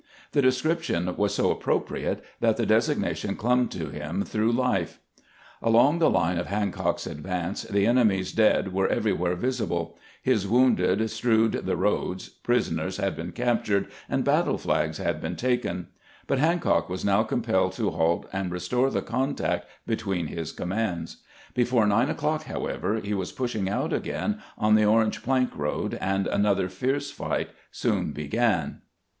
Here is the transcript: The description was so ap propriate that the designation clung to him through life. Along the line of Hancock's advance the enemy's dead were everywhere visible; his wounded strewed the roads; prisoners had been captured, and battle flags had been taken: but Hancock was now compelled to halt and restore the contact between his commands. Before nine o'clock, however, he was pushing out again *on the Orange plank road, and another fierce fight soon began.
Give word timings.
The 0.31 0.41
description 0.41 1.15
was 1.15 1.35
so 1.35 1.51
ap 1.51 1.59
propriate 1.59 2.21
that 2.39 2.57
the 2.57 2.65
designation 2.65 3.35
clung 3.35 3.67
to 3.67 3.91
him 3.91 4.23
through 4.23 4.51
life. 4.51 4.99
Along 5.61 5.99
the 5.99 6.09
line 6.09 6.39
of 6.39 6.47
Hancock's 6.47 7.05
advance 7.05 7.61
the 7.61 7.85
enemy's 7.85 8.31
dead 8.31 8.73
were 8.73 8.87
everywhere 8.87 9.35
visible; 9.35 9.99
his 10.19 10.47
wounded 10.47 11.07
strewed 11.11 11.51
the 11.51 11.77
roads; 11.77 12.29
prisoners 12.29 12.97
had 12.97 13.15
been 13.15 13.31
captured, 13.31 13.89
and 14.09 14.23
battle 14.23 14.57
flags 14.57 14.97
had 14.97 15.21
been 15.21 15.35
taken: 15.35 15.89
but 16.25 16.39
Hancock 16.39 16.89
was 16.89 17.05
now 17.05 17.21
compelled 17.21 17.73
to 17.73 17.91
halt 17.91 18.25
and 18.33 18.51
restore 18.51 18.89
the 18.89 19.03
contact 19.03 19.67
between 19.85 20.25
his 20.25 20.51
commands. 20.51 21.17
Before 21.53 21.85
nine 21.85 22.09
o'clock, 22.09 22.45
however, 22.45 22.95
he 22.95 23.13
was 23.13 23.31
pushing 23.31 23.69
out 23.69 23.93
again 23.93 24.41
*on 24.57 24.73
the 24.73 24.83
Orange 24.83 25.21
plank 25.21 25.55
road, 25.55 25.93
and 26.01 26.25
another 26.25 26.69
fierce 26.69 27.11
fight 27.11 27.49
soon 27.69 28.13
began. 28.13 28.81